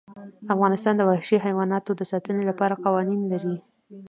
[0.53, 3.55] افغانستان د وحشي حیواناتو د ساتنې لپاره قوانین لري.